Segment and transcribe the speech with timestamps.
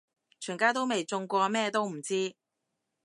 [0.39, 2.33] 全家都未中過咩都唔知